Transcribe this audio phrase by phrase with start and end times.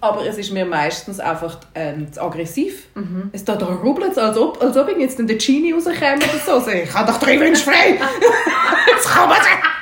[0.00, 2.84] aber es ist mir meistens einfach ähm, zu aggressiv.
[3.32, 6.38] Es da, da rubbelt als ob, als ob ich jetzt dann der Genie rauskäme oder
[6.44, 6.60] so.
[6.60, 7.98] so ich habe doch drei Wünsche frei!
[8.86, 9.76] jetzt kommen sie!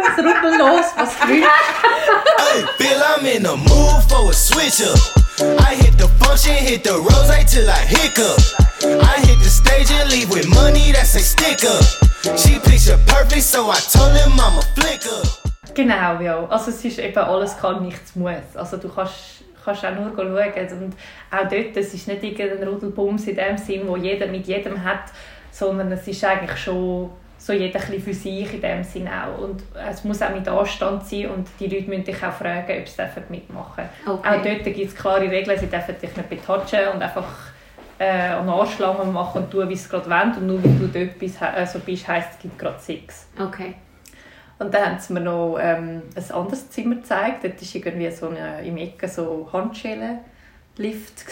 [0.00, 1.44] Es rubbelt los, was grün.
[2.38, 4.98] Hey, feel I'm in the mood for a switch up.
[5.60, 8.38] I hit the function, hit the rose till I hiccup.
[8.82, 11.78] I hit the stage and leave with money that's a sticker.
[12.36, 15.47] She picture perfect, so I told him I'm a flicker.
[15.78, 16.44] Genau, ja.
[16.50, 18.32] Also es ist eben alles kann, nichts muss.
[18.56, 20.82] Also du kannst, kannst auch nur schauen.
[20.82, 20.94] Und
[21.30, 25.04] auch dort, es ist nicht irgendein Rudelbums in dem Sinn, wo jeder mit jedem hat,
[25.52, 29.40] sondern es ist eigentlich schon so jeder ein für sich in dem Sinn auch.
[29.40, 32.88] Und es muss auch mit Anstand sein und die Leute müssen dich auch fragen, ob
[32.88, 34.18] sie mitmachen dürfen.
[34.18, 34.28] Okay.
[34.28, 37.28] Auch dort gibt es klare Regeln, sie dürfen dich nicht betatschen und einfach
[38.00, 40.32] äh, an Arschlangen machen und tun, wie sie gerade wollen.
[40.38, 43.28] Und nur weil du dort bist, he- also bist heisst, es gibt gerade Sex.
[43.40, 43.74] Okay.
[44.58, 47.44] Und dann haben sie mir noch ähm, ein anderes Zimmer gezeigt.
[47.44, 51.24] Dort war irgendwie so eine, im Ecke so Handschellen-Lift.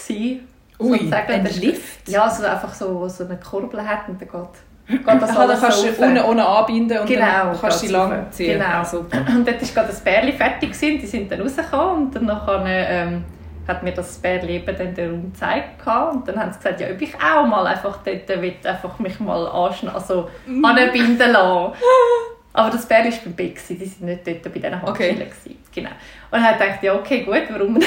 [0.78, 1.32] Ui, Sozusagen.
[1.32, 2.08] ein Das Lift?
[2.08, 5.60] Ja, so einfach so, so eine Kurbel hat und dann geht, geht das Aha, alles
[5.60, 8.58] kannst so du unten ohne anbinden und Genau, dann kannst du sie lang ziehen.
[8.58, 8.84] Genau.
[8.84, 9.18] Super.
[9.34, 11.00] Und dort war gerade das Bärli fertig, gewesen.
[11.00, 13.24] die sind dann rausgekommen und dann nachher, ähm,
[13.66, 15.80] hat mir das Bärli eben dann den Raum gezeigt.
[16.12, 19.18] Und dann haben sie gesagt, ja, ob ich auch mal einfach dort will, einfach mich
[19.18, 21.72] mal anschneiden, also anbinden lassen.
[22.56, 23.78] Aber das Bärli war beim gewesen.
[23.78, 25.18] die sind nicht dort bei diesen Handschellen.
[25.18, 25.58] gewesen.
[25.74, 25.90] Genau.
[25.90, 25.96] Und
[26.32, 27.86] dann habe ich gedacht, ja, okay, gut, warum nicht?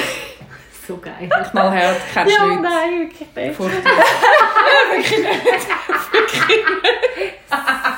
[0.87, 1.27] So geil.
[1.27, 2.61] Knallhart, kennst ja, du nicht.
[2.61, 3.55] nein, wirklich nicht.
[3.55, 3.91] Furchtbar.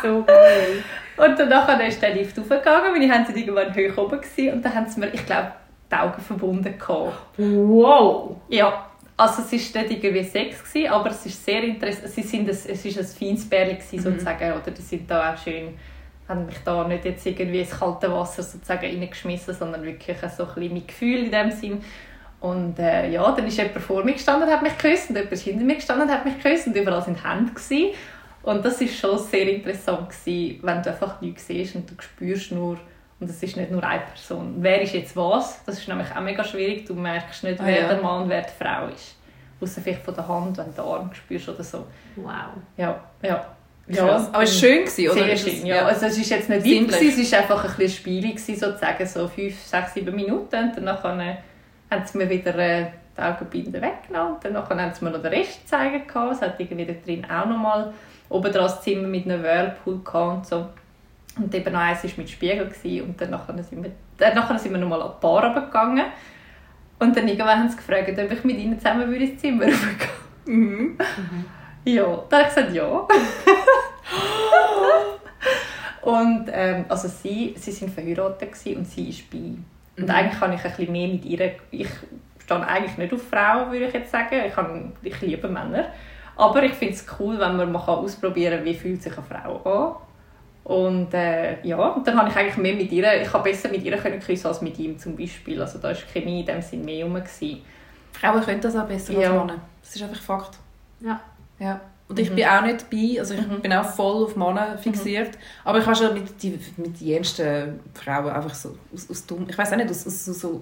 [0.01, 0.81] so geil.
[1.17, 4.73] Und danach ist der Lift aufgegangen, weil haben sie irgendwann hoch oben gewesen, und dann
[4.73, 5.51] haben sie mir, ich glaube,
[5.91, 7.17] die Augen verbunden gehabt.
[7.37, 8.37] Wow.
[8.47, 12.07] Ja, also es war nicht irgendwie Sex, gewesen, aber es ist sehr interessant.
[12.09, 15.37] Sie sind ein, es war ein feines Bärli gewesen, sozusagen, oder die sind da auch
[15.37, 15.77] schön,
[16.31, 20.53] haben mich da nicht jetzt irgendwie ins kalte Wasser sozusagen reingeschmissen, sondern wirklich so ein
[20.55, 21.83] bisschen mit Gefühl in dem Sinn.
[22.39, 25.31] Und äh, ja, dann ist jemand vor mir gestanden und hat mich geküsst und jemand
[25.33, 27.91] ist hinter mir gestanden und hat mich geküsst und überall sind Hände gewesen.
[28.43, 32.51] Und das ist schon sehr interessant gewesen, wenn du einfach nichts siehst und du spürst
[32.51, 32.77] nur,
[33.19, 34.55] und es ist nicht nur eine Person.
[34.57, 35.63] Wer ist jetzt was?
[35.65, 36.87] Das ist nämlich auch mega schwierig.
[36.87, 37.87] Du merkst nicht, Ah, wer ja.
[37.89, 39.15] der Mann und wer die Frau ist.
[39.61, 41.85] Außer vielleicht von der Hand, wenn du den Arm spürst oder so.
[42.15, 42.33] Wow.
[42.77, 43.45] Ja, ja.
[43.89, 44.29] Krass.
[44.31, 45.35] Aber es war schön, gewesen, oder?
[45.35, 45.85] Sehr schön, ja.
[45.85, 49.05] Also es war jetzt nicht weit, gewesen, es war einfach ein bisschen Spiel, gewesen, sozusagen,
[49.05, 50.63] so fünf, sechs, sieben Minuten.
[50.63, 51.35] Und danach äh,
[51.89, 52.85] haben sie mir wieder äh,
[53.17, 54.35] die Augenbinden weggenommen.
[54.35, 56.33] Und danach haben sie mir noch den Rest zeigen gehabt.
[56.33, 57.93] Es hat irgendwie da drin auch noch mal
[58.29, 60.67] oben dran das Zimmer mit einem Whirlpool gehabt und so.
[61.37, 62.67] Und eben noch eins war mit Spiegel.
[62.67, 63.09] Gewesen.
[63.09, 66.05] Und dann nachher sind wir, dann nachher sind wir noch mal an die Bar runtergegangen.
[66.99, 70.21] Und dann irgendwann haben sie gefragt, ob ich mit ihnen zusammen würde ins Zimmer runtergehen
[70.45, 70.97] Mhm.
[71.85, 72.87] Ja, dann habe ich gesagt, ja.
[76.01, 79.57] und ähm, also sie, sie sind verheiratet und sie ist bi.
[79.97, 81.89] Und eigentlich kann ich ein bisschen mehr mit ihr, ich
[82.39, 84.41] stehe eigentlich nicht auf Frauen, würde ich jetzt sagen.
[84.47, 85.85] Ich, kann, ich liebe Männer.
[86.35, 89.57] Aber ich finde es cool, wenn man mal ausprobieren kann, wie fühlt sich eine Frau
[89.63, 89.95] an.
[90.63, 93.83] Und äh, ja, und dann habe ich eigentlich mehr mit ihr, ich habe besser mit
[93.83, 95.59] ihr können küssen als mit ihm zum Beispiel.
[95.61, 97.15] Also da war Chemie in dem Sinn mehr rum.
[97.15, 97.61] Gewesen.
[98.13, 99.31] Frauen können das auch besser Ja.
[99.31, 99.61] als Männer.
[99.81, 100.57] Das ist einfach Fakt.
[100.99, 101.19] Ja.
[101.61, 101.79] Ja.
[102.07, 105.29] Und ich bin auch nicht bei, also ich bin auch voll auf Männer fixiert.
[105.63, 109.45] Aber ich habe schon mit, die, mit den jensten Frauen einfach so aus, aus dumm,
[109.49, 110.61] ich weiß auch nicht, aus, aus, so- so,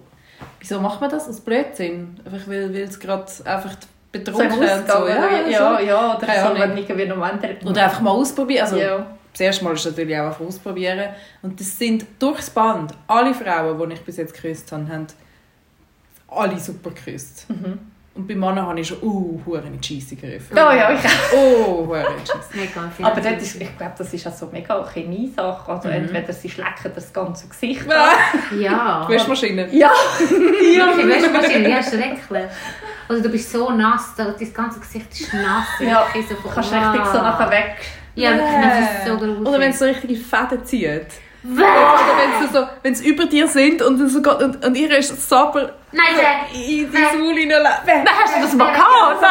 [0.59, 1.27] wieso macht man das?
[1.27, 2.19] Aus Blödsinn?
[2.23, 3.75] Einfach weil, weil es gerade einfach
[4.11, 5.07] betrunken So und so.
[5.07, 7.55] Ja, ja, ja, oder Keine so, wenn irgendwie noch andere...
[7.65, 8.63] Oder einfach mal ausprobieren.
[8.65, 9.07] Also, ja.
[9.31, 11.09] das erste Mal ist natürlich auch einfach ausprobieren.
[11.41, 15.07] Und das sind durchs Band, alle Frauen, die ich bis jetzt geküsst habe, haben
[16.27, 17.49] alle super geküsst.
[17.49, 17.79] Mhm.
[18.15, 20.57] Und bei Männern habe ich schon, uh, hure mit Scheisse gegriffen.
[20.57, 21.33] Ja, ja, ich auch.
[21.33, 22.49] Oh, hure mit Scheisse.
[22.53, 23.05] Mega viel.
[23.05, 25.71] Aber dort ist, ich glaube, das ist also mega Chemie-Sache.
[25.71, 28.59] Also entweder sie schlecken das ganze Gesicht an.
[28.59, 29.07] Ja.
[29.07, 29.69] Waschmaschine.
[29.71, 29.91] Ja,
[30.75, 32.49] Ja, die Waschmaschine, ja, schrecklich.
[33.07, 35.65] Also du bist so nass, dein ganze Gesicht ist nass.
[35.79, 36.05] ja.
[36.13, 37.77] so kannst richtig so nachher weg.
[38.13, 39.47] Ja, wirklich, das ist so gruselig.
[39.47, 41.07] Oder wenn es so richtige Fäden zieht.
[41.43, 44.97] Oder wenn sie so, wenn sie über dir sind und, so, geht- und, und ihr
[44.97, 46.53] ist Sabel Nein, nein.
[46.53, 48.05] in die Sohle hineinlaufen.
[48.05, 49.23] Hast du das mal gehabt?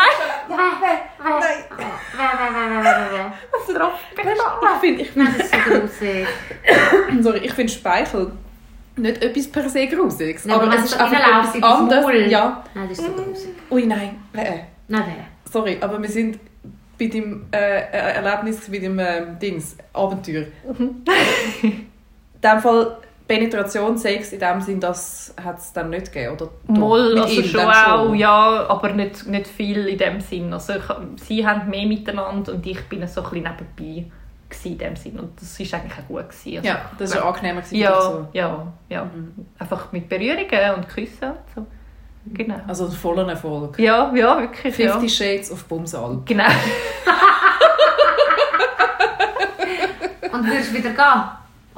[4.16, 6.26] Ich finde, ich Nein, find, das ist so gruselig.
[7.22, 8.32] sorry, ich finde Speichel
[8.96, 10.44] nicht etwas per se Gruseliges.
[10.44, 12.02] Ja, aber es wenn ist so einfach etwas das anderes.
[12.04, 12.16] Maul.
[12.26, 12.64] Ja.
[12.74, 13.54] Nein, das ist so gruselig.
[13.70, 14.16] Ui, nein.
[14.32, 15.26] Äh, Nein, nein.
[15.52, 16.40] sorry, aber wir sind
[16.98, 20.46] bei dem äh, äh, Erlebnis, bei dem ähm, Dings, Abenteuer.
[22.42, 22.96] in dem Fall
[23.26, 26.48] Penetration, Sex, in dem Sinn, das hat es dann nicht gegeben, oder?
[26.66, 30.50] Moll, mit also ihm schon auch, ja, aber nicht, nicht viel in dem Sinn.
[30.52, 30.82] Also ich,
[31.22, 34.10] sie haben mehr miteinander und ich bin so ein bisschen nebenbei.
[34.48, 35.18] gewesen in dem Sinn.
[35.20, 36.28] Und das war eigentlich auch gut.
[36.30, 36.56] Gewesen.
[36.56, 37.60] Also, Ja, das war angenehmer.
[37.60, 38.28] gewesen, ja, so.
[38.32, 39.10] ja, ja.
[39.58, 41.66] Einfach mit Berührungen und Küssen und so.
[42.32, 42.56] Genau.
[42.66, 43.78] Also ein voller Erfolg.
[43.78, 44.76] Ja, ja, wirklich.
[44.78, 44.92] Ja.
[44.98, 46.22] Fifty Shades of Bumsal.
[46.24, 46.44] Genau.
[50.32, 51.22] Und würdest du wieder gehen?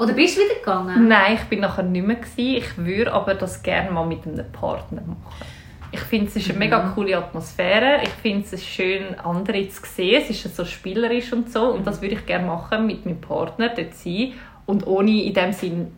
[0.00, 1.08] Oder bist du wieder gegangen?
[1.08, 2.16] Nein, ich bin nachher nicht mehr.
[2.16, 2.56] Gewesen.
[2.56, 5.44] Ich würde aber das gerne mal mit einem Partner machen.
[5.92, 8.00] Ich finde, es ist eine mega coole Atmosphäre.
[8.02, 10.22] Ich finde es ist schön, andere zu sehen.
[10.22, 11.64] Es ist so spielerisch und so.
[11.74, 14.32] Und das würde ich gerne machen, mit meinem Partner dort sein.
[14.64, 15.92] Und ohne in dem Sinn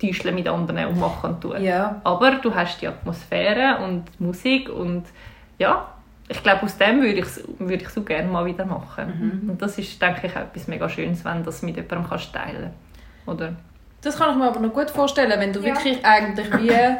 [0.00, 1.62] täuscheln mit anderen und machen und tun.
[1.62, 2.00] Ja.
[2.04, 5.04] Aber du hast die Atmosphäre und die Musik und
[5.58, 5.88] ja,
[6.26, 9.44] ich glaube, aus dem würde ich es würde ich so gerne mal wieder machen.
[9.48, 12.32] Und das ist, denke ich, auch etwas mega Schönes, wenn du das mit jemandem kannst
[12.32, 12.70] teilen
[13.26, 13.54] oder?
[14.02, 15.66] Das kann ich mir aber noch gut vorstellen, wenn du Ja.
[15.74, 16.94] wirklich eigentlich wie, äh,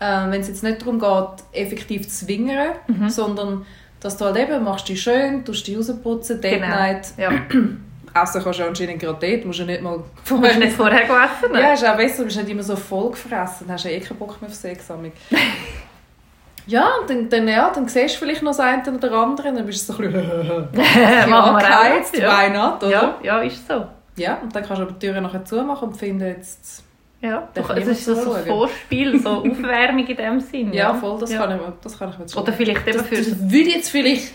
[0.00, 3.08] wenn es jetzt nicht darum geht, effektiv zu zwingern, Mhm.
[3.08, 3.66] sondern
[4.00, 6.68] dass du halt eben machst dich schön, tust dich rausputzen, Date Genau.
[6.74, 7.30] Night, Ja.
[8.14, 11.54] essen kannst du anscheinend gerade dort, musst du nicht mal Du musst nicht vorher essen.
[11.54, 13.96] Ja, ist auch besser, du bist nicht immer so voll gefressen, dann hast du ja
[13.96, 14.88] eh keinen Bock mehr auf Sex.
[16.66, 19.64] ja, und dann, dann, ja, dann siehst du vielleicht noch das eine oder andere, dann
[19.66, 20.68] bist du so ein bisschen
[21.30, 21.58] Machen wir auch.
[21.58, 22.28] geheizt, Ja.
[22.38, 22.90] why not, oder?
[22.90, 23.86] Ja, ja, ist so.
[24.16, 26.84] Ja, und dann kannst du aber die Türen nachher zumachen und finden jetzt...
[27.20, 27.48] Ja.
[27.54, 28.44] Darf Es ist so, so ein?
[28.44, 30.72] Vorspiel, so Aufwärmung in dem Sinn.
[30.72, 31.38] Ja, voll, das, Ja.
[31.46, 33.56] Kann, ich, mir- das kann ich mir schon Oder vielleicht eben das, für das würde
[33.68, 34.32] ich jetzt vielleicht...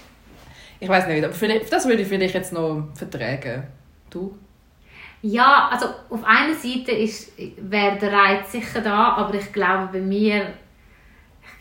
[0.79, 3.63] Ich weiß nicht, aber vielleicht, das würde ich vielleicht jetzt noch vertragen.
[4.09, 4.37] Du?
[5.21, 9.99] Ja, also auf einer Seite ist, wäre der Reiz sicher da, aber ich glaube bei
[9.99, 10.53] mir,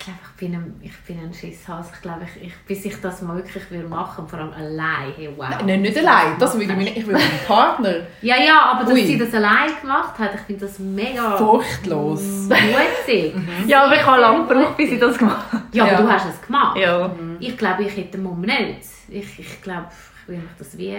[0.06, 1.90] glaube, ich bin ein, ich bin ein Schisshase.
[1.94, 5.28] Ich glaube, ich, ich, bis ich das mal wirklich will machen, vor allem allein, hey,
[5.36, 5.48] wow.
[5.64, 6.96] Nein, nicht allein, das würde ich nicht.
[6.96, 7.94] Ich will meinen Partner.
[8.22, 9.04] Ja, ja, aber dass Ui.
[9.04, 12.22] sie das allein gemacht hat, ich finde das mega Furchtlos.
[12.48, 13.34] mutig.
[13.66, 15.62] Ja, aber ich habe lange gebraucht, bis ich das gemacht habe.
[15.72, 16.00] Ja, aber Ja.
[16.02, 16.76] du hast es gemacht.
[16.78, 17.10] Ja.
[17.40, 18.80] Ich glaube, ich hätte den Mumm nicht.
[19.08, 19.86] Ich, ich glaube,
[20.22, 20.96] ich will mich das wie...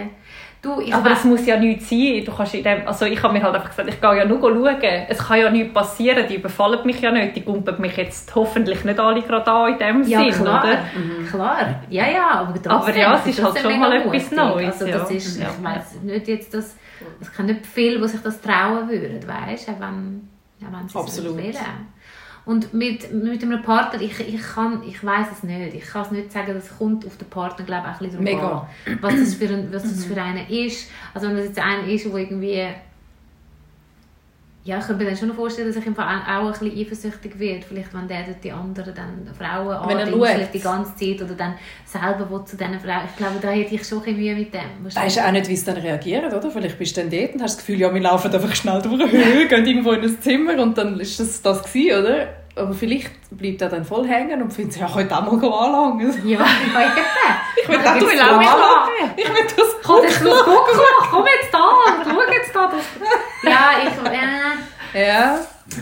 [0.60, 2.22] Du, ich Aber es muss ja nichts sein.
[2.24, 4.40] Du kannst in dem, also ich habe mir halt einfach gesagt, ich gehe ja nur
[4.40, 4.76] schauen.
[5.08, 7.36] Es kann ja nichts passieren, die überfallen mich ja nicht.
[7.36, 10.64] Die gumpen mich jetzt hoffentlich nicht alle gerade an in dem Ja, Sinn, klar.
[10.64, 10.78] oder?
[11.30, 11.80] Klar.
[11.90, 12.72] Ja, ja, aber trotzdem.
[12.72, 14.30] Aber ja, es das ist halt schon mal etwas.
[14.32, 15.16] Neues, Also das ja.
[15.16, 15.46] ist, Ja.
[15.56, 16.76] ich weiss nicht jetzt, dass...
[17.20, 20.28] Es kann nicht viele, die sich das trauen würden, weißt du, wenn,
[20.58, 21.38] ja, wenn sie Absolut.
[21.38, 21.66] es nicht wollen.
[22.48, 25.74] Und mit, mit einem Partner, ich, ich, kann, ich weiß es nicht.
[25.74, 28.24] Ich kann es nicht sagen, das kommt auf den Partner, glaube ich, auch ein bisschen
[28.24, 28.68] drauf Mega.
[28.86, 30.90] an, was das für, ein, was das für einen ist.
[31.12, 32.68] Also wenn das jetzt einer ist, der irgendwie...
[34.68, 37.38] Ja, ich könnte mir dann schon vorstellen, dass ich im Fall auch ein bisschen eifersüchtig
[37.38, 37.64] werde.
[37.66, 39.78] Vielleicht, wenn der die anderen dann Frauen
[40.10, 40.52] schaut.
[40.52, 41.54] die ganze Zeit oder dann
[41.86, 43.00] selber will zu diesen Frauen.
[43.08, 44.84] Ich glaube, da hätte ich schon ein Mühe mit dem.
[44.84, 46.50] Weißt du auch nicht, wie sie dann reagieren, oder?
[46.50, 49.10] Vielleicht bist du dann dort und hast das Gefühl, ja, wir laufen einfach schnell durch
[49.10, 52.26] die Höhe, gehen irgendwo in ein Zimmer und dann ist das das gewesen, oder?
[52.58, 56.10] Aber vielleicht bleibt er dann voll hängen und findet, ja, ich könnte auch mal anlangen.
[56.28, 56.44] Ja.
[57.60, 59.12] Ich will auch das auch anlangen.
[59.16, 61.58] Ich will das Komm, jetzt noch gucken, komm jetzt da,
[62.04, 62.66] schau jetzt da.
[62.70, 62.84] Das.
[63.42, 65.38] Ja, ich, äh, Ja,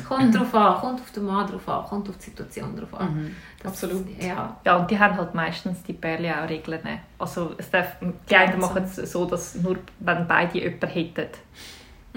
[0.09, 3.35] kommt drauf an, kommt auf den Mann drauf an, kommt auf die Situation drauf an.
[3.63, 4.05] Das- absolut.
[4.23, 6.81] Ja, Ja, und die haben halt meistens die Pärchen auch Regeln.
[7.19, 7.97] Also es darf,
[8.31, 11.29] die einen machen es so, dass nur wenn beide jemanden hätten,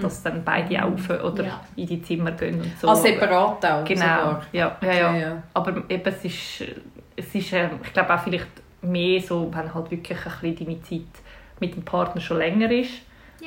[0.00, 1.60] dass dann beide auch auf oder Ja.
[1.76, 2.88] in die Zimmer gehen und so.
[2.88, 4.42] Ah, separat auch Genau, sogar.
[4.52, 5.08] ja, ja, ja.
[5.10, 5.42] Okay, ja.
[5.54, 6.64] Aber eben, es ist,
[7.16, 8.48] es ist ähm, ich glaube auch vielleicht
[8.82, 11.22] mehr so, wenn halt wirklich ein bisschen deine Zeit
[11.60, 12.92] mit dem Partner schon länger ist,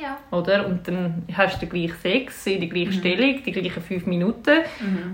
[0.00, 0.16] ja.
[0.30, 0.66] oder?
[0.66, 4.58] Und dann hast du den gleichen Sex, in der gleichen Stellung, die gleichen fünf Minuten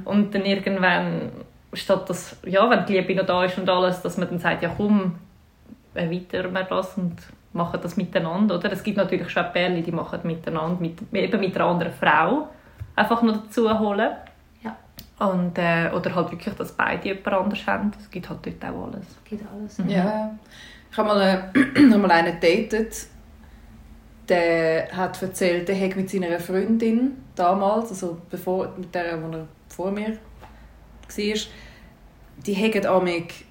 [0.04, 1.30] und dann irgendwann
[1.72, 4.62] statt das, ja, wenn die Liebe noch da ist und alles, dass man dann sagt,
[4.62, 5.14] ja komm,
[5.94, 7.16] erweitern wir das und
[7.52, 8.72] machen das miteinander, oder?
[8.72, 12.48] Es gibt natürlich schon Pärchen, die machen miteinander, mit, eben mit einer anderen Frau,
[12.94, 14.10] einfach noch dazu holen.
[14.62, 14.76] Ja.
[15.26, 17.92] Und, äh, oder halt wirklich, dass beide jemand anders haben.
[17.98, 19.06] Es gibt halt dort auch alles.
[19.24, 19.78] Geht alles.
[19.88, 20.36] Ja.
[20.90, 23.06] Ich habe mal, äh, mal einen datet,
[24.28, 29.46] der hat erzählt, der hat mit seiner Freundin damals, also bevor, mit der, wo er
[29.68, 31.36] vor mir war,
[32.46, 33.44] die haben amig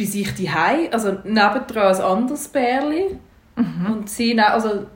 [0.00, 0.48] bei sich die
[0.90, 3.18] also nebendran ein anderes Pärli
[3.56, 4.86] und sie, ne- also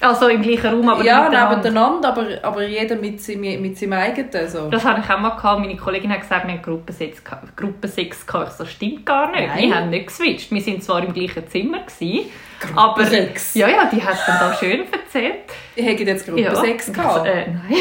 [0.00, 4.48] Also im gleichen Raum, aber ja, nebeneinander, aber, aber jeder mit seinem, mit seinem eigenen.
[4.48, 4.68] So.
[4.70, 5.60] Das habe ich auch mal gehabt.
[5.60, 8.48] Meine Kollegin hat gesagt, wir haben Gruppensex, gehabt- Gruppensex gehabt.
[8.50, 9.46] Ich so, Das stimmt gar nicht.
[9.48, 9.58] Nein.
[9.68, 10.50] Wir haben nicht geswitcht.
[10.50, 12.30] Wir sind zwar im gleichen Zimmer gewesen,
[12.76, 13.54] aber Gruppensex.
[13.54, 15.34] ja, ja, die hat dann da schön erzählt.
[15.76, 16.92] Die haben jetzt Gruppensex ja.
[16.92, 17.26] gehabt.
[17.26, 17.78] Äh, nein.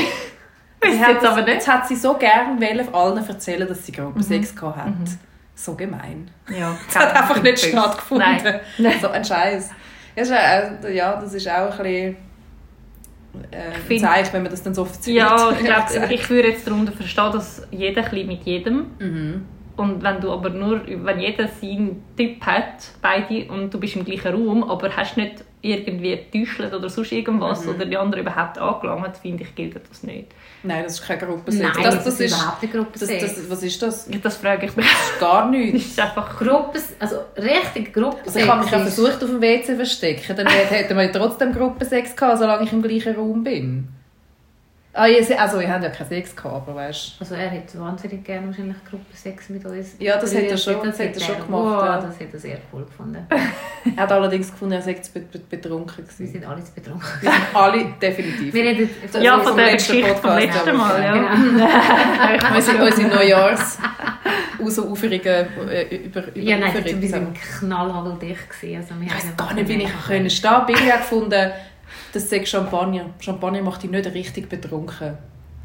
[1.02, 1.54] Hat jetzt das- aber nicht.
[1.54, 4.94] Jetzt hat sie so gerne allen erzählen, dass sie Gruppensex gehabt hat.
[5.56, 6.30] So gemein.
[6.50, 8.26] Ja, Es hat einfach nicht stattgefunden.
[8.44, 8.60] Nein.
[8.78, 8.94] Nein.
[9.02, 9.70] So ein Scheiß.
[10.16, 12.16] Ja, das ist auch- das ein bisschen
[13.52, 15.18] äh, Zeichen, wenn man das dann so erzählt.
[15.18, 19.46] Ja, ich glaube, ich würde jetzt darunter verstehen, dass jeder ein mit jedem Mhm.
[19.78, 24.06] und wenn du aber nur, wenn jeder seinen Typ hat, beide, und du bist im
[24.06, 27.70] gleichen Raum, aber hast nicht irgendwie täuschelt oder sonst irgendwas Mhm.
[27.76, 30.28] oder die anderen überhaupt angelangt, finde ich, gilt das nicht.
[30.62, 31.64] Nein, das ist keine Gruppensex.
[31.74, 33.22] Nein, das, das, das, ist überhaupt nicht das, Gruppensex.
[33.36, 34.10] das, was ist das?
[34.22, 34.86] Das frage ich mich.
[34.86, 35.86] Das ist gar Das nichts.
[35.92, 38.28] ist einfach Gruppes, also richtig Gruppensex.
[38.28, 40.36] Also ich habe mich ist- versucht, auf dem WC zu verstecken.
[40.36, 43.88] Dann hätten wir trotzdem Gruppensex gehabt, solange ich im gleichen Raum bin.
[44.96, 47.80] Ah, ihr, se- also, ihr habt ja keinen Sex gehabt, aber weißt Also er hätte
[47.80, 49.96] wahnsinnig gerne wahrscheinlich Gruppensex mit uns.
[49.98, 51.96] Ja, das hat er schon- Das das hat er schon gemacht, Wow, ja.
[52.02, 53.26] das hat er sehr cool gefunden.
[53.98, 56.32] Er hat allerdings gefunden, er sei zu be- be- betrunken Wir gewesen.
[56.32, 57.06] sind alle zu betrunken.
[57.22, 58.54] Wir sind alle definitiv.
[58.54, 61.14] Wir reden Das Ja, von der letzten Geschichte vom Podcast, letzten Mal, ja.
[61.36, 62.56] Genau.
[62.56, 63.78] unsere, unsere Neujahrs
[64.62, 67.26] Ausuferigen äh, über, über Ja, nein, Aufregung wir zusammen.
[67.28, 68.50] waren knallhageldicht.
[68.50, 68.78] gewesen.
[68.78, 71.52] Also wir Ich weiß gar einfach nicht, wie ich mega- können stehen habe gefunden,
[72.14, 73.06] das sei Champagner.
[73.20, 75.18] Champagner macht dich nicht richtig betrunken.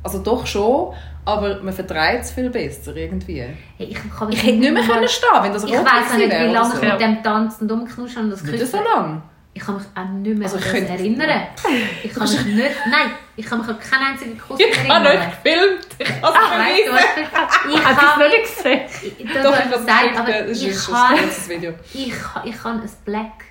[0.02, 0.94] Also doch schon,
[1.24, 3.40] aber man vertreibt es viel besser irgendwie.
[3.76, 6.16] Hey, ich, kann Ich hätte nicht mehr können stehen, wenn das Ich rot weiß auch
[6.16, 6.86] nicht, wie lange oder ich so.
[6.92, 8.78] mit dem Tanzen und Umknuschen und das Nicht Küssen...
[8.78, 9.22] so lang.
[9.54, 11.30] Ich kann mich auch nicht mehr Also an ich das erinnern.
[12.04, 12.70] Ich kann mich nicht...
[12.88, 15.18] Nein, ich kann mich an keinen einzigen Kuss Ich habe erinnern.
[15.18, 15.86] nicht gefilmt.
[15.98, 16.92] Ich kann es beweisen.
[16.92, 18.20] was ich ich kann...
[18.20, 18.80] es nicht gesehen?
[19.18, 20.18] Ich, das Doch, ich habe es gefilmt.
[20.18, 21.72] aber ich kann, Video.
[21.92, 23.44] ich, kann- ich kann ein Black.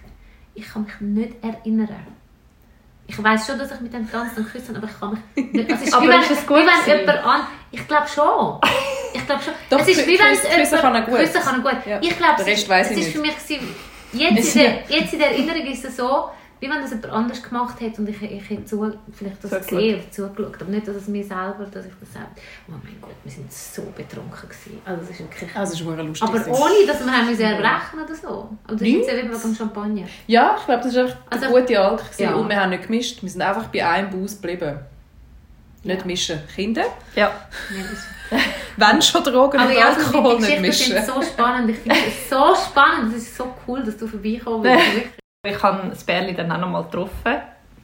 [0.55, 1.89] Ich kann mich nicht erinnern.
[3.09, 5.71] Ich weiß schon, dass ich mit dem tanzen und küssen, aber ich kann mich nicht.
[5.71, 7.41] Also es ist Aber wie wenn, ist es gut wie wenn jemand an.
[7.71, 8.59] Ich glaube schon.
[9.13, 9.53] Ich glaube schon.
[9.69, 11.17] Doch, es ist wie wenn es Küssen- kann er gut.
[11.17, 11.85] Küssen kann er gut.
[11.85, 11.99] Ja.
[12.01, 13.33] Ich glaube, es ist, es ist für mich
[14.13, 17.43] jetzt, in der, jetzt in der Erinnerung ist es so, wie wenn das jemand anders
[17.43, 19.69] gemacht hat und ich, ich hätte zu, vielleicht das Zugeschaut.
[19.69, 20.61] gesehen oder zugeschaut.
[20.61, 22.31] Aber nicht, dass es mir selber, dass ich das selbst...
[22.67, 24.81] Oh mein Gott, wir sind so betrunken gewesen.
[24.85, 25.49] Also es ist wirklich...
[25.55, 26.21] Ah, das ist lustig.
[26.23, 28.29] Aber ohne, dass wir haben müssen erbrechen oder so.
[28.29, 29.07] Und das ist Nichts.
[29.13, 30.05] wegen dem Champagner.
[30.27, 32.01] Ja, ich glaube, das war echt Also- eine gute Alk.
[32.17, 32.33] Ja.
[32.35, 33.21] Und wir haben nicht gemischt.
[33.21, 34.79] Wir sind einfach bei einem Bus geblieben.
[35.83, 36.05] Nicht Ja.
[36.07, 36.39] mischen.
[36.55, 36.85] Kinder,
[37.15, 37.31] Ja.
[38.29, 38.39] Das-
[38.77, 40.93] wenn schon Drogen Aber und ja, also Alkohol die nicht mischen.
[40.95, 41.69] sind so spannend.
[41.69, 43.15] Ich finde es so spannend.
[43.15, 44.05] Es ist so cool, dass du.
[44.23, 45.07] Wirklich.
[45.49, 47.37] Ich habe das Bärli dann auch noch mal getroffen,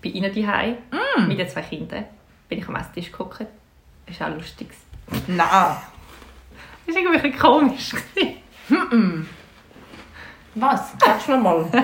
[0.04, 1.28] bei ihnen daheim Mm.
[1.28, 2.06] mit den zwei Kindern.
[2.50, 3.40] Bin ich am Esstisch geguckt.
[4.20, 4.70] War auch lustig.
[5.28, 5.38] Nein.
[6.86, 7.92] Das war irgendwie ein bisschen komisch.
[10.56, 10.94] Was?
[11.00, 11.66] Sagst du mal.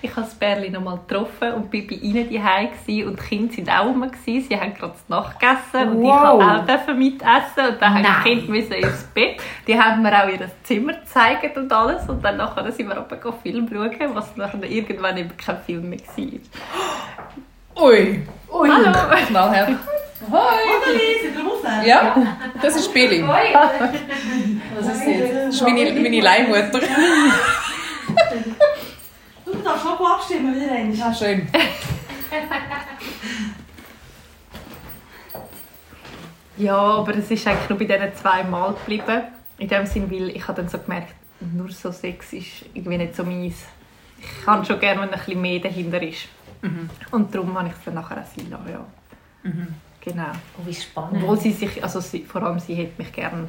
[0.00, 3.24] Ich habe das Bärli noch mal getroffen und bin bei ihnen daheim gsi und die
[3.24, 4.08] Kinder sind auch rum.
[4.10, 4.40] gsi.
[4.48, 6.40] Sie haben gerade die Nacht gegessen und Wow.
[6.40, 7.66] ich durfte auch mitessen.
[7.74, 9.40] Und dann haben die Kinder müssen ins Bett.
[9.66, 12.08] Die haben mir auch ihr Zimmer gezeigt und alles.
[12.08, 15.98] Und dann nachher sind wir runter Film schauen, was nachher irgendwann eben kein Film mehr
[16.16, 17.84] war.
[17.84, 18.22] Ui.
[18.52, 18.68] Ui.
[18.70, 18.92] Hallo.
[19.26, 19.68] Knallhart.
[20.32, 21.86] Hi.
[21.86, 22.16] Ja,
[22.60, 23.24] das ist Billy.
[24.74, 26.80] Das ist, das ist meine, meine Leihmutter.
[29.68, 30.96] Darfst schon abstimmen, wieder einmal.
[30.96, 31.48] Ja, schön.
[36.56, 39.22] Ja, aber es ist eigentlich nur bei diesen zwei Mal geblieben.
[39.58, 43.14] In dem Sinn, weil ich habe dann so gemerkt, nur so Sex ist irgendwie nicht
[43.14, 43.64] so meins.
[44.20, 46.26] Ich kann schon gerne, wenn ein bisschen mehr dahinter ist.
[47.12, 48.84] Und darum habe ich es dann nachher auch sein lassen, ja.
[50.00, 50.32] Genau.
[50.58, 51.22] Oh, wie spannend.
[51.22, 53.48] Obwohl sie sich, also sie, vor allem sie hätte mich gerne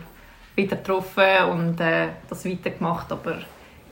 [0.56, 3.40] wieder getroffen und äh, das weitergemacht, aber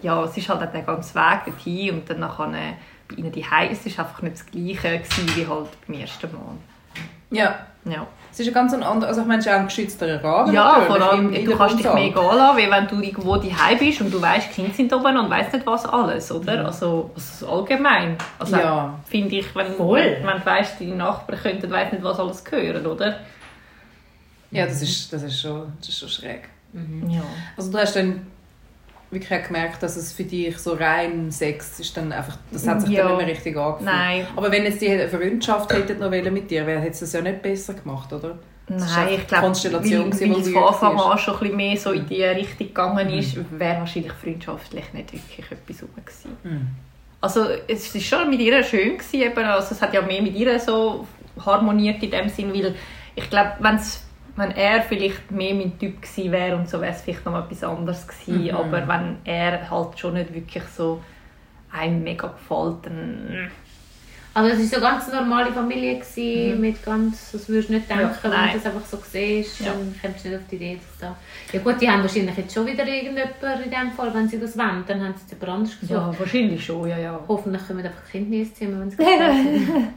[0.02, 2.74] ja, es ist halt auch der ganze Weg dorthin und dann nachher äh,
[3.10, 6.56] bei ihnen die Es ist einfach nicht das Gleiche gewesen, wie halt beim ersten Mal.
[7.30, 8.08] Ja, Ja.
[8.32, 10.82] es ist ein ganz anderer, also ich meine, es ist auch ein geschützter Rahmen Ja,
[10.82, 12.02] vor allem, in- in du kannst dich Wohnsaal.
[12.04, 14.94] mehr gehen lassen, wie wenn du irgendwo daheim bist und du weißt, die Kinder sind
[14.94, 16.66] oben und weißt nicht was alles, oder?
[16.66, 18.18] Also, also allgemein.
[18.40, 18.94] Also, Ja.
[19.06, 20.18] finde ich, wenn, Voll.
[20.24, 23.18] wenn du weißt, deine Nachbarn könnten weiss nicht was alles gehören, oder?
[24.52, 26.48] Ja, das ist, das ist, schon, das ist schon schräg.
[27.10, 27.22] Ja.
[27.58, 28.26] Also du hast dann
[29.12, 32.92] wirklich gemerkt, dass es für dich so rein Sex ist dann einfach, das hat sich
[32.92, 33.04] Ja.
[33.04, 33.86] dann nicht mehr richtig angefühlt.
[33.86, 34.28] Nein.
[34.36, 37.22] Aber wenn jetzt die eine Freundschaft hätten noch mit dir, wäre hätte es das ja
[37.22, 38.38] nicht besser gemacht, oder?
[38.70, 41.78] Das Nein, ich glaube, Konstellation weil, weil es von Anfang an schon ein bisschen mehr
[41.78, 46.38] so in die Richtung gegangen ist, wäre wahrscheinlich freundschaftlich nicht wirklich etwas rum gewesen.
[46.44, 46.68] Mhm.
[47.22, 50.36] Also es war schon mit ihr schön, gewesen, eben, also es hat ja mehr mit
[50.36, 51.08] ihr so
[51.46, 52.76] harmoniert in dem Sinn, weil
[53.16, 54.04] ich glaube, wenn's,
[54.38, 57.44] wenn er vielleicht mehr mein Typ gewesen wäre und so, wäre es vielleicht noch mal
[57.44, 58.50] etwas anderes gewesen, Mhm.
[58.56, 61.02] aber wenn er halt schon nicht wirklich so
[61.72, 63.50] einem mega gefällt, dann...
[64.34, 67.90] Aber es war so eine ganz normale Familie, gewesen, mit ganz, das würdest du nicht
[67.90, 68.50] denken, wenn nein.
[68.52, 69.72] du das einfach so siehst, Ja.
[69.72, 71.16] dann kommst du nicht auf die Idee, dass da...
[71.52, 74.56] Ja gut, die haben wahrscheinlich jetzt schon wieder irgendjemand in dem Fall, wenn sie das
[74.56, 75.90] wollen, dann haben sie es jemand anderes gesucht.
[75.98, 77.20] Ja, wahrscheinlich schon, ja, ja.
[77.28, 79.88] Hoffentlich kommen einfach die Kinder nie ins Zimmer, wenn sie sind.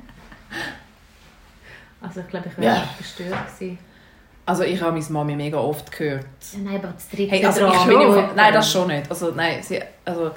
[2.01, 2.89] Also ich glaube, ich wäre Ja.
[2.97, 3.79] gestört gewesen.
[4.47, 6.27] Also ich habe meine Mami mega oft gehört.
[6.53, 9.09] Ja, nein, aber das dritte Hey, also ich bin im nein, das schon nicht.
[9.09, 10.33] Also nein, sie, also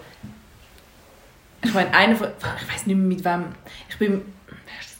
[1.63, 3.45] ich meine, einer von, ich weiß nicht mehr mit wem,
[3.89, 4.21] ich bin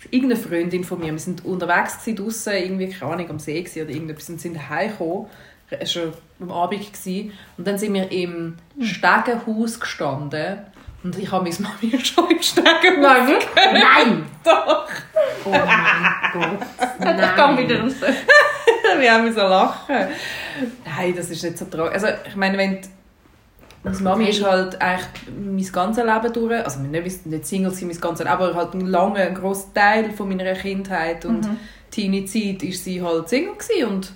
[0.09, 3.83] irgendeine Freundin von mir, wir sind unterwegs gewesen, draussen, irgendwie keine Ahnung am See gewesen
[3.83, 5.27] oder irgendetwas und sind heimgekommen,
[5.69, 10.59] es war schon am Abend gewesen, und dann sind wir im Stegenhaus gestanden
[11.03, 13.55] Und ich habe meine Mami schon im Stegen Nein, wirklich?
[13.55, 14.25] Nein!
[14.43, 14.87] Doch.
[15.45, 16.67] Oh mein Gott.
[16.99, 17.19] Nein.
[17.19, 17.93] Ich kann wieder raus.
[18.99, 19.95] Wir haben so lachen.
[20.85, 21.93] Nein, das ist nicht so traurig.
[21.93, 22.89] Also, ich meine, wenn die,
[23.83, 25.07] meine Mami ist halt eigentlich
[25.37, 28.87] mein ganzes Leben durch, also nicht, nicht Single sein, mein ganzes Leben, aber halt einen
[28.87, 31.47] langen, einen grossen Teil von meiner Kindheit und
[31.91, 34.11] Teenie-Zeit ist sie halt Single gewesen und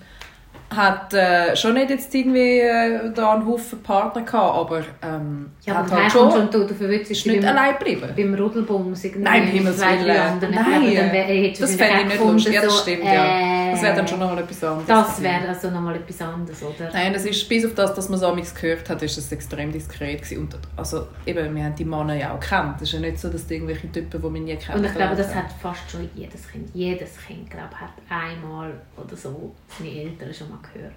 [0.75, 5.75] hat äh, schon nicht jetzt irgendwie äh, da einen Haufen Partner gehabt, aber ähm, Ja,
[5.75, 8.09] hat aber halt schon, schon, du, du nicht beim, allein geblieben.
[8.15, 10.07] beim Rudelbums Nein, Himmels Willen.
[10.07, 12.53] Nein, dann das es fände ich nicht gefunden, lustig.
[12.53, 13.71] Ja, das stimmt, ja.
[13.71, 14.87] Das wäre dann äh, schon nochmal etwas anderes.
[14.87, 16.89] Das wäre also nochmal etwas anderes, oder?
[16.91, 19.71] Nein, es ist, bis auf das, dass man so amigs gehört hat, ist es extrem
[19.71, 20.41] diskret gewesen.
[20.41, 22.75] Und also eben, wir haben die Männer ja auch gekannt.
[22.77, 24.79] Es ist ja nicht so, dass die irgendwelche Typen, die wir nie kennen.
[24.79, 26.69] Und ich glaube, das hat fast schon jedes Kind.
[26.73, 30.93] Jedes Kind, glaube hat einmal oder so seine Eltern schon mal gehört.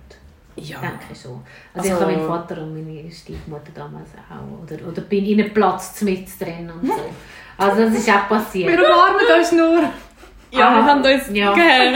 [0.56, 0.78] Ja.
[0.80, 1.40] Denke ich schon.
[1.74, 4.62] Also, ich Also- habe meinen Vater und meine Stiefmutter damals auch.
[4.64, 7.10] Oder, oder bin in einem Platz mit drin und so.
[7.56, 8.70] Also das ist auch passiert.
[8.72, 9.82] Wir umarmen uns nur.
[10.50, 11.52] Ja, Ah, wir haben uns ja.
[11.54, 11.94] gern.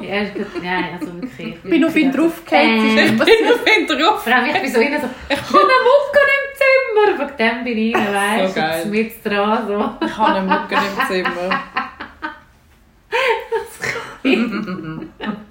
[0.00, 0.46] Ja, ist gut.
[0.62, 1.56] Nein, also wirklich.
[1.56, 2.96] Ich bin auf ihn draufgefallen.
[2.96, 4.22] Ähm, Ich bin auf ihn drauf.
[4.22, 7.26] Vor allem, ich bin so innen so, ich habe einen Mucke im Zimmer.
[7.28, 8.86] Von dem bin ich rein, weißt So du, geil.
[8.86, 9.66] mit dran.
[9.66, 10.06] So.
[10.06, 11.60] Ich habe einen Mucken im Zimmer.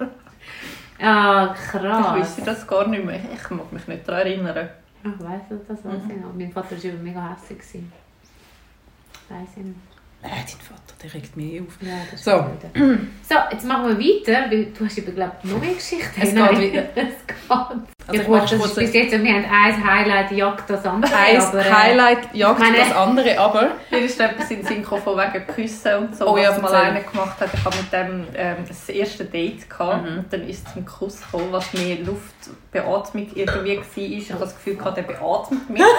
[1.02, 2.14] Ah, Ich krass.
[2.16, 3.20] wüsste das gar nicht mehr.
[3.32, 4.68] Ich mag mich nicht daran erinnern.
[5.02, 6.34] Ich weiss nicht, das weiß ich noch.
[6.34, 7.82] Mein Vater war mega hässlich.
[9.28, 9.78] Weiss ich nicht.
[10.22, 11.78] Nein, dein Vater, der regt mich auf.
[11.80, 12.46] Ja, So.
[13.30, 16.20] So, jetzt machen wir weiter, weil du hast eben, glaube ich, noch mehr Geschichten.
[16.20, 16.82] Es Nein, geht wieder.
[16.96, 17.36] es geht.
[17.48, 21.14] Also ich gut, das ist bis jetzt, wir haben ein Highlight, jagt das andere.
[21.16, 23.70] Ein aber, äh, Highlight jagt meine- das andere, aber...
[23.90, 26.74] Mir ist etwas in den Sinn gekommen wegen Küssen und so, Oh ja, was mal
[26.74, 27.50] einer gemacht hat.
[27.54, 30.18] Ich hatte mit dem ähm, das erste Date gehabt, Mhm.
[30.18, 33.82] und dann ist es zum Kuss gekommen, was mehr Luftbeatmung irgendwie war.
[33.96, 35.82] Ich habe das Gefühl, gehabt, der beatmet mich.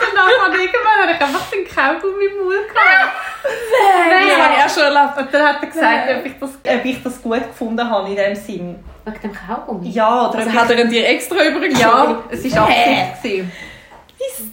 [0.00, 3.12] und dann habe ich irgendwann habe ich einfach den Kaugummi im Mund gehabt.
[3.42, 5.18] Das habe ich auch schon erlebt.
[5.18, 8.16] Und dann hat er gesagt, ob ich das, ob ich das gut gefunden habe in
[8.16, 8.84] dem Sinn.
[9.04, 9.88] Wegen dem Kaugummi?
[9.90, 11.80] Ja, oder Also hat er ihn dir extra übergeschoben?
[11.80, 13.22] ja, es war Absicht.
[13.22, 13.52] gewesen.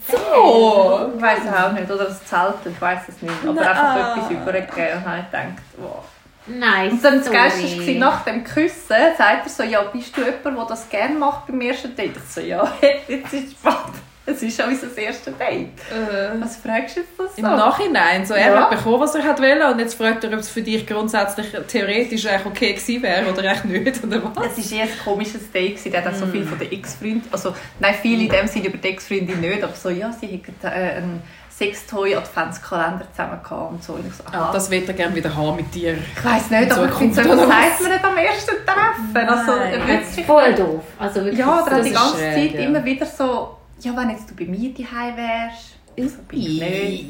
[0.08, 1.12] So.
[1.16, 3.34] Ich weiß es auch nicht, oder das Zelt, ich weiß es nicht.
[3.44, 3.68] Aber Nein.
[3.68, 6.04] einfach etwas übergegeben und habe ich gedacht, wow.
[6.48, 7.32] Nein, Und dann das.
[7.32, 11.13] Geilste war, nach dem Küssen, sagt er so, ja, bist du jemand, der das gerne
[11.13, 12.18] macht beim ersten Date?
[12.18, 12.68] Ich so, ja,
[13.08, 13.94] jetzt ist es spannend.
[14.32, 15.68] Es ist schon unser erstes Date.
[15.92, 17.42] Äh, Was fragst du jetzt das so?
[17.42, 18.26] Im Nachhinein.
[18.26, 18.62] So, er Ja.
[18.62, 21.48] hat bekommen, was er hat wollen und jetzt fragt er, ob es für dich grundsätzlich
[21.68, 24.04] theoretisch eigentlich okay gewesen wäre oder echt nicht.
[24.04, 24.58] Oder was?
[24.58, 25.76] Es war eher ein komisches Date.
[25.76, 25.92] gewesen.
[25.92, 28.78] Der hat auch so viel von der Ex-Freundin, also nein, viele in dem Sinne über
[28.78, 33.94] die Ex-Freundin nicht, aber so, ja, sie hätten äh, einen Sextoy-Adventskalender zusammen gehabt und so.
[33.94, 34.52] Und ich so, aha.
[34.54, 35.94] Das wird er gerne wieder haben mit dir.
[35.94, 39.30] ich weiss nicht, aber ich finde, so, oder sagt man nicht am ersten Treffen?
[39.30, 39.74] Also, Nein.
[39.74, 40.84] er wird sich Voll doof.
[40.98, 42.68] Also wirklich, Ja, aber er hat die ganze schräg, Zeit ja.
[42.68, 45.76] immer wieder so, ja, wenn jetzt du bei mir daheim wärst.
[45.96, 47.06] Ich so, bin ich nicht.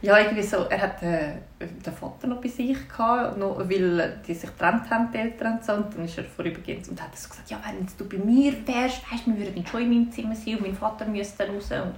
[0.00, 4.34] Ja, irgendwie so, er hat äh, den Vater noch bei sich gehabt, noch, weil die
[4.34, 5.74] sich getrennt haben, die Eltern und so.
[5.74, 8.52] Und dann ist er vorübergehend und hat so gesagt, ja, wenn jetzt du bei mir
[8.66, 11.70] wärst, weißt, wir würden schon in meinem Zimmer sein und mein Vater müsste raus.
[11.70, 11.94] Und,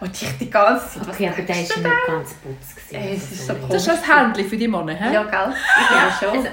[0.00, 2.74] und ich die ganze Zeit, was Okay, aber der ist nicht ganz putz.
[2.74, 2.94] gewesen.
[2.94, 5.12] Ey, es ist so Also, Das ist ein Händchen für die Männer, hä?
[5.12, 5.54] Ja, gell?
[5.82, 6.38] Ich glaube schon.
[6.38, 6.48] Also,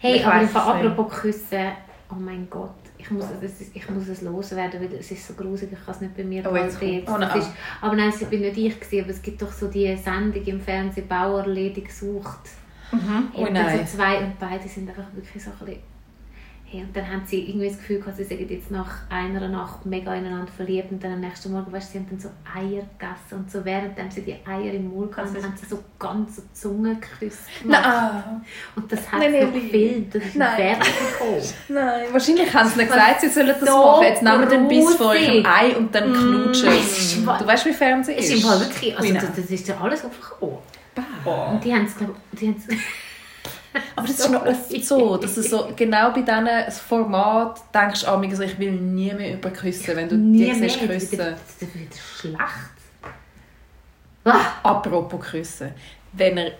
[0.00, 1.68] hey, Ich aber apropos Küssen,
[2.10, 2.74] oh mein Gott,
[3.08, 6.00] ich muss, es, ich muss es loswerden, weil es ist so gruselig, ich kann es
[6.02, 7.04] nicht bei mir Oh, behalten.
[7.06, 7.38] Oh, nein.
[7.38, 10.44] ist, aber nein, es bin nicht ich, gewesen, aber es gibt doch so die Sendung
[10.44, 12.40] im Fernsehen, Bauerledig gesucht.
[12.92, 13.28] Mhm.
[13.34, 13.86] Oh nein.
[13.86, 15.82] so zwei und beide sind einfach wirklich so ein bisschen...
[16.70, 19.86] Hey, und dann haben sie irgendwie das Gefühl gehabt, sie sind jetzt nach einer Nacht
[19.86, 23.38] mega ineinander verliebt und dann am nächsten Morgen, weißt sie haben dann so Eier gegessen
[23.38, 27.82] und so währenddem sie die Eier im Mund hatten, haben sie so ganze Zungenküsse gemacht.
[27.84, 28.42] Nein.
[28.76, 30.76] Und das hat Nein, noch gefilmt, das ist Nein.
[31.68, 34.02] Nein, wahrscheinlich haben sie nicht gesagt, sie sollen das so machen.
[34.04, 36.66] Jetzt nehmen wir den Biss von eurem Ei und dann knutschen.
[36.66, 37.38] das ist wahr.
[37.38, 38.34] Du weißt, wie Fernsehen Es ist.
[38.34, 40.58] ist im Fall wirklich, also das, das ist ja alles aufgekommen.
[41.24, 41.52] Bah.
[41.52, 42.40] Und die haben es, glaube ich,
[43.96, 48.20] Aber das ist noch oft so, dass du so genau bei diesen Format denkst, ah,
[48.20, 51.18] also ich will nie mehr über küssen, wenn du nie die siehst das küssen.
[51.18, 52.38] das wird schlecht.
[54.24, 55.72] Ah, Apropos küssen.
[56.12, 56.52] Wenn er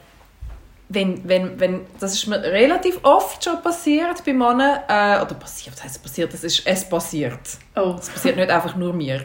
[0.88, 5.76] wenn, wenn, wenn, das ist mir relativ oft schon passiert bei Männern, äh, oder passiert,
[5.76, 7.40] was heisst passiert, das ist, es passiert.
[7.76, 7.96] Oh.
[7.98, 9.24] Es passiert nicht einfach nur mir.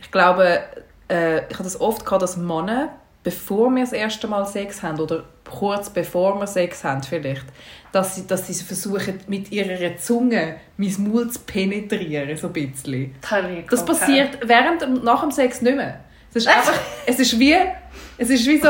[0.00, 0.60] Ich glaube,
[1.08, 2.90] äh, ich habe das oft gehabt, dass Männer,
[3.22, 7.44] bevor wir das erste Mal Sex haben, oder kurz bevor wir Sex haben vielleicht,
[7.92, 13.14] dass sie, dass sie versuchen, mit ihrer Zunge mein Maul zu penetrieren, so ein bisschen.
[13.70, 16.00] Das passiert während und nach dem Sex nicht mehr.
[16.30, 17.56] Es ist einfach, es ist wie,
[18.16, 18.68] es ist wie so,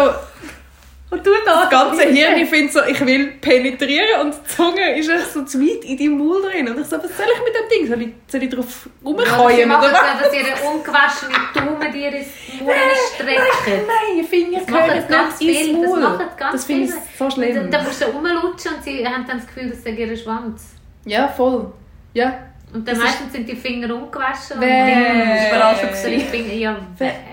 [1.10, 1.62] Und du da.
[1.62, 5.60] Das ganze Hirn findet so, ich will penetrieren und die Zunge ist echt so zu
[5.60, 6.68] weit in deinem Maul drin.
[6.68, 7.88] Und ich so, was soll ich mit dem Ding?
[7.88, 10.22] Soll ich, soll ich drauf Ja, rumkeuen machen, oder was?
[10.22, 12.28] dass ihre ungewaschene Daumen dir ins
[12.60, 12.74] Maul
[13.16, 13.86] strecken.
[13.88, 15.80] Nein, Finger Das machen gehören ganz nicht ins.
[15.80, 16.00] Das Maul.
[16.00, 17.70] machen ganz Das finde ich so schlimm.
[17.70, 20.62] Da, da musst du rumlutschen und sie haben dann das Gefühl, das sei ihr Schwanz.
[21.06, 21.72] Ja, voll.
[22.14, 22.38] Ja.
[22.72, 24.54] Und dann Das ist- meistens sind die Finger ungewaschen.
[24.58, 26.52] Und die überall schon Finger.
[26.52, 26.76] Ja.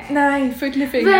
[0.09, 1.11] Nein, Vögelfinger.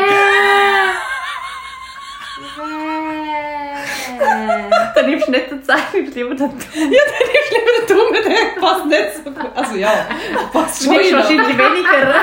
[4.96, 6.60] Dann nimmst du nicht den Zeichen, du lieber den Daumen.
[6.76, 9.52] Ja, dann ist lieber der Dumme, der passt nicht so gut.
[9.56, 10.08] Also ja,
[10.52, 10.94] passt Du schon.
[10.96, 12.16] nimmst wahrscheinlich weniger.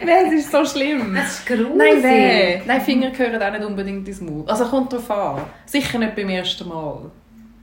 [0.04, 1.14] Nein, es ist so schlimm.
[1.14, 1.74] Das ist gruselig.
[1.76, 2.60] Nein, weh.
[2.66, 4.44] Nein, Finger gehören auch nicht unbedingt ins Maul.
[4.46, 5.42] Also kommt drauf an.
[5.66, 7.10] Sicher nicht beim ersten Mal.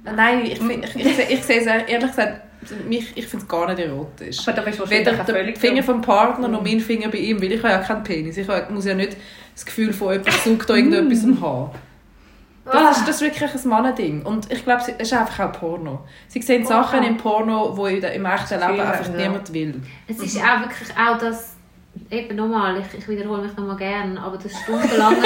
[0.03, 2.41] Nein, ich, ich, ich, ich, ich sehe es ehrlich gesagt,
[2.87, 4.39] mich, ich finde es gar nicht erotisch.
[4.47, 7.41] Aber da bist du wahrscheinlich Weder der Finger vom Partner noch mein Finger bei ihm,
[7.41, 8.37] weil ich habe ja keinen Penis.
[8.37, 9.17] Ich muss ja nicht
[9.57, 11.71] das Gefühl von jemandem saugt da irgendetwas haben.
[12.71, 14.21] Das ist, das ist wirklich ein Mannending.
[14.23, 16.05] Und ich glaube, es ist einfach auch Porno.
[16.27, 19.27] Sie sehen Sachen im Porno, die im echten Leben einfach haben, ja.
[19.27, 19.81] niemand will.
[20.07, 21.55] Es ist auch wirklich auch das,
[22.11, 25.17] eben nochmal, ich, ich wiederhole mich nochmal gern, aber das stundenlange.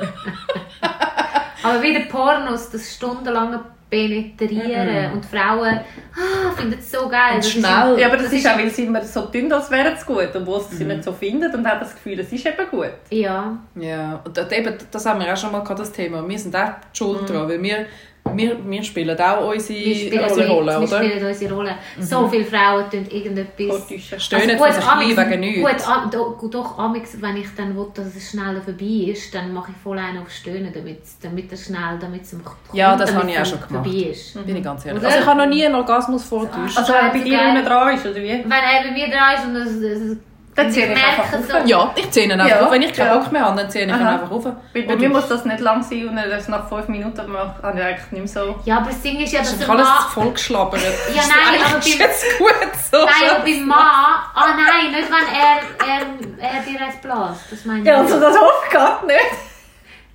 [1.62, 5.80] aber wieder Pornos, das stundenlange Penetrieren und Frauen
[6.14, 7.34] ah, finden es so geil.
[7.34, 7.98] Und Das ist schnell.
[7.98, 10.60] Ja, aber das ist auch, weil sie immer so tun, als wäre es gut, obwohl
[10.62, 12.92] sie sie nicht so finden und haben das Gefühl, es ist eben gut.
[13.10, 16.26] Ja, Ja, und das, eben, das haben wir auch schon mal gehabt, das Thema.
[16.26, 17.86] Wir sind auch die Schuld dran, weil wir,
[18.32, 21.04] wir, wir spielen auch unsere, wir spielen, unsere Rolle, wir oder?
[21.04, 21.74] spielen unsere Rolle.
[22.00, 23.78] So viele Frauen tun irgendetwas...
[23.78, 24.18] Vortäuschen.
[24.20, 25.86] Stöhnen gut, von sich wegen nichts.
[25.86, 29.70] Gut, do- doch, amix, wenn ich dann will, dass es schneller vorbei ist, dann mache
[29.72, 33.22] ich voll einen auf Stöhnen, damit, damit er schnell, damit es kommt, Ja, das damit
[33.22, 33.84] habe ich auch schon gemacht.
[33.86, 34.46] vorbei ist.
[34.46, 35.00] Bin ich ganz ehrlich.
[35.02, 35.10] Oder?
[35.10, 36.78] Also ich habe noch nie einen Orgasmus vortäuscht.
[36.78, 38.28] Also wenn er bei dir dran ist, oder wie?
[38.28, 40.16] Wenn er bei mir dran ist und es, es,
[40.54, 42.70] Dann ziehe ich ich einfach so, Ja, ich ziehe ihn einfach Ja, auf.
[42.70, 43.16] Wenn ich keinen ja.
[43.18, 44.44] Bock mehr habe, dann ziehe ich ihn einfach auf.
[44.44, 47.78] Weil bei mir muss das nicht lang sein und erst nach fünf Minuten mache habe
[47.78, 48.54] ich eigentlich nicht mehr so...
[48.64, 50.08] ja, aber das Ding ist ja, dass Das ist der alles Mann...
[50.12, 50.80] vollgeschlabbert.
[51.14, 52.50] Ja, nein, aber beim- jetzt gut
[52.90, 52.98] so.
[52.98, 53.78] Nein, aber beim Mann...
[53.78, 57.50] Ah nein, nicht wenn er, er, er dir eins bläst.
[57.50, 59.18] Das meine ich Ja, also das hoffe ich gar nicht.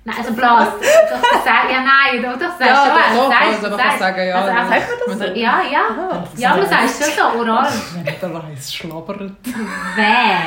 [0.02, 0.40] Nein, also bläst.
[0.48, 3.16] Doch, das sag, ja, nein, doch, das sagst Ja, schon.
[3.16, 4.34] doch, doch, sagst- also sagst- sagen, ja.
[4.36, 4.56] Also ja.
[4.56, 5.34] einfach, Sagt man das so?
[5.34, 6.26] ja, ja.
[6.36, 7.68] Ja, aber du sagst schon so, oral.
[8.22, 9.20] Der Reis schlabbert.
[9.96, 10.38] Wer?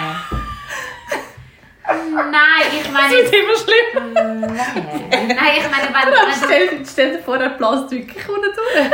[1.85, 3.15] Nein, ich meine...
[3.15, 4.13] Das ist immer schlimm.
[4.13, 6.45] Nein, ich meine, wenn, wenn du...
[6.45, 8.91] Stell, stell dir vor, er bläst wirklich unten durch.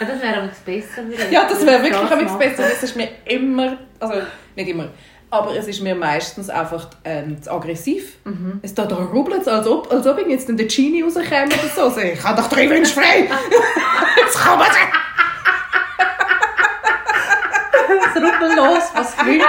[0.00, 1.02] Ja, das wäre aber das besser.
[1.30, 2.64] Ja, das wäre wirklich Das besser.
[2.72, 4.14] Es ist mir immer, also
[4.56, 4.88] nicht immer,
[5.34, 8.16] aber es ist mir meistens einfach ähm, zu aggressiv.
[8.62, 11.68] Es da, da rubbelt als ob, als ob ich jetzt in der Genie rauskäme oder
[11.74, 11.90] so.
[11.90, 12.00] so.
[12.00, 13.28] Ich habe doch drei Wünsche frei.
[14.16, 14.78] Jetzt kommen sie.
[18.02, 19.48] Das rubbelt los, was wünschst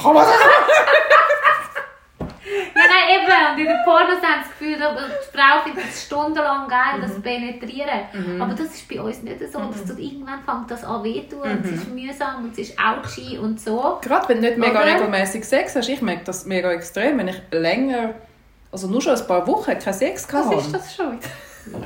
[0.00, 0.63] Kommen sie.
[2.94, 3.52] Ja, nein, eben.
[3.52, 7.00] Und in den Pornos haben sie das Gefühl, dass die Frau findet es stundenlang geil,
[7.00, 8.40] das Penetrieren.
[8.40, 9.58] Aber das ist bei uns nicht so.
[9.58, 12.78] Das tut, irgendwann fängt das an weh zu und es ist mühsam und es ist
[12.78, 13.98] ouchy und so.
[14.02, 17.40] Gerade wenn du nicht mega regelmäßig Sex hast, ich merke das mega extrem, wenn ich
[17.50, 18.14] länger,
[18.70, 20.56] also nur schon ein paar Wochen keinen Sex Was hatte.
[20.56, 21.18] ist das schon?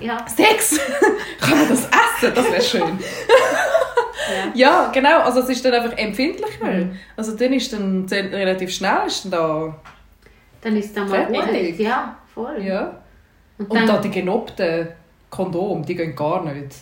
[0.00, 0.26] Ja.
[0.36, 0.80] Sex!
[1.40, 2.34] Kann man das essen?
[2.34, 2.98] Das wäre schön.
[4.54, 5.20] ja, genau.
[5.20, 6.90] Also es ist dann einfach empfindlicher.
[7.16, 9.76] Also dann ist dann relativ schnell ist dann da.
[10.60, 11.78] Dann ist es dann mal Fertig.
[11.78, 12.62] Ja, voll.
[12.62, 13.00] Ja.
[13.58, 14.88] Und Und dann, da die genobten
[15.30, 16.74] Kondome, die gehen gar nicht.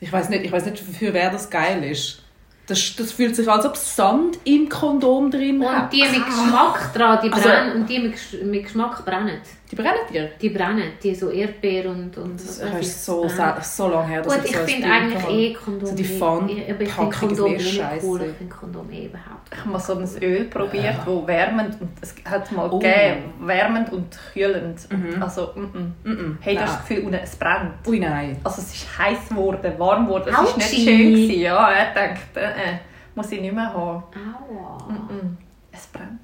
[0.00, 2.22] Ich weiß nicht, ich weiß nicht für wer das geil ist.
[2.66, 7.18] Das, das fühlt sich als ob Sand im Kondom drin und die mit Geschmack dran,
[7.22, 7.72] die Also- brennen.
[7.80, 9.40] Und die mit, mit Geschmack brennen.
[9.70, 10.30] Die brennen dir.
[10.40, 10.92] Die brennen.
[11.02, 12.16] Die so Erdbeer und...
[12.18, 13.54] und Das ich, ist so, brennen.
[13.62, 15.86] so lange her, dass Gut, ich so ein finde eigentlich eh Kondom...
[15.88, 18.06] So die eh- Pfann- ich, aber ich finde Packung ist Kondom eh scheisse.
[18.06, 18.20] cool.
[18.22, 21.90] Ich finde Kondom eh überhaupt Ich habe mal so ein Öl probiert, das wärmend und
[22.00, 22.78] es hat es mal Oh.
[22.80, 24.80] gegeben, wärmend und kühlend.
[25.20, 25.60] Also, mm
[26.04, 26.08] -mm.
[26.08, 26.36] Mm-mm.
[26.40, 26.78] Hey, du hast Nein.
[26.80, 27.86] das Gefühl, es brennt.
[27.86, 28.36] Ui, nein.
[28.44, 30.28] Also es ist heiß geworden, warm geworden.
[30.30, 30.98] Es war nicht schön.
[31.14, 31.40] Gewesen.
[31.40, 32.78] Ja, er denkt, äh, äh,
[33.14, 34.02] muss ich nicht mehr haben.
[34.50, 34.88] Aua.
[34.92, 35.36] Mm.
[35.72, 36.18] Es brennt.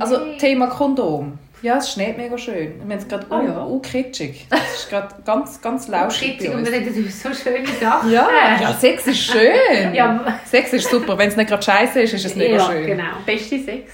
[0.00, 0.16] Also.
[0.38, 1.38] Thema Kondom.
[1.62, 2.74] Ja, es schneit mega schön.
[2.76, 3.64] Wir haben es gerade Ah, ja.
[3.64, 4.46] oh, kitschig.
[4.50, 8.10] Es ist gerade ganz, ganz lauschig bei und wir reden über so schöne Sachen.
[8.12, 8.28] Ja,
[8.60, 9.94] ja, Sex ist schön.
[9.94, 11.16] Ja, Sex ist super.
[11.16, 12.86] Wenn es nicht gerade scheiße ist, ist es mega ja, schön.
[12.86, 13.04] genau.
[13.24, 13.92] Beste Sex?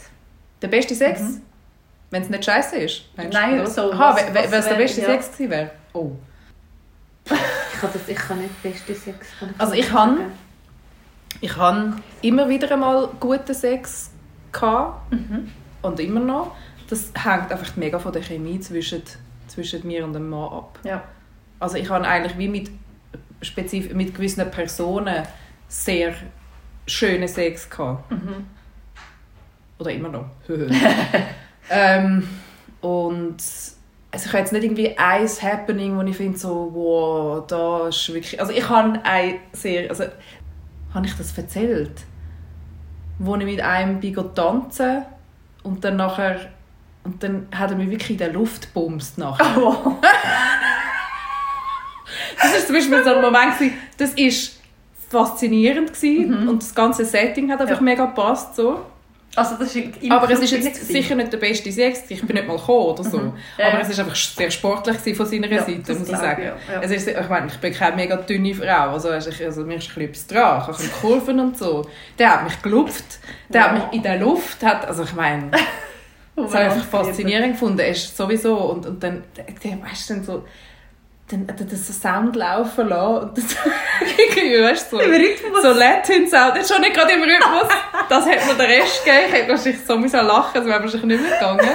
[0.60, 1.22] Der beste Sex?
[2.10, 3.04] Wenn es nicht scheiße ist?
[3.16, 3.70] meinst Nein, oder?
[3.70, 5.06] so, Aha, was- was es der beste ja.
[5.06, 5.70] Sex gewesen wäre.
[5.94, 6.10] Oh.
[7.24, 9.26] Ich kann, das, ich kann nicht beste Sex.
[9.38, 10.18] kann Also ich sagen.
[11.40, 14.10] Ich hatte immer wieder einmal guten Sex.
[14.52, 15.12] Gehabt.
[15.12, 15.50] Mhm.
[15.80, 16.54] Und immer noch.
[16.92, 19.02] Das hängt einfach mega von der Chemie zwischen,
[19.46, 20.78] zwischen mir und dem Mann ab.
[20.84, 21.02] Ja.
[21.58, 22.70] Also ich habe eigentlich wie mit,
[23.40, 25.22] spezif mit gewissen Personen
[25.68, 26.12] sehr
[26.86, 28.12] schönen Sex gehabt.
[29.78, 30.26] Oder immer noch.
[31.70, 32.28] ähm,
[32.82, 37.88] und also ich habe jetzt nicht irgendwie ein Happening, wo ich finde so, wow, da
[37.88, 38.38] ist wirklich...
[38.38, 39.88] Also ich habe eine sehr...
[39.88, 40.04] Also,
[40.92, 42.02] habe ich das erzählt?
[43.18, 45.06] Wo ich mit einem bin tanzen
[45.62, 46.50] und dann nachher...
[47.04, 49.56] Und dann hat er mich wirklich in der Luft gebumst nachher.
[49.60, 49.96] Oh.
[52.40, 53.54] Das ist zum Beispiel so ein Moment,
[53.96, 54.60] das ist
[55.08, 57.82] faszinierend gewesen und das ganze Setting hat einfach Ja.
[57.82, 58.84] mega gepasst so.
[59.34, 62.02] Also das ist Aber es ist jetzt sicher nicht der beste Sex.
[62.08, 63.16] Ich bin nicht mal gekommen oder so.
[63.18, 63.32] Mhm.
[63.56, 66.42] Ja, Aber es ist einfach sehr sportlich von seiner Ja, Seite, muss ich sagen.
[66.42, 66.80] ich, ja.
[66.82, 68.90] Es ist, ich meine, ich bin keine mega dünne Frau.
[68.90, 70.60] Also, also, ich- also mir ist ein bisschen dran.
[70.60, 71.86] Ich habe Kurven und so.
[72.18, 73.20] Der hat mich gelupft.
[73.48, 74.62] Der hat mich in der Luft.
[74.62, 75.50] Hat, also ich meine,
[76.36, 77.80] das habe ich einfach faszinierend gefunden.
[77.80, 78.56] Ist sowieso.
[78.56, 80.44] Und, und dann, weißt du, dann so...
[81.28, 83.44] Dann das so Sound laufen lassen und das
[84.18, 85.62] irgendwie, weißt du, so, Im Rhythmus.
[85.62, 87.72] so Latin Sound, schon nicht gerade im Rhythmus,
[88.10, 91.04] das hat mir der Rest gegeben, ich hätte wahrscheinlich so müssen lachen, es wäre wahrscheinlich
[91.04, 91.68] nicht mehr gegangen.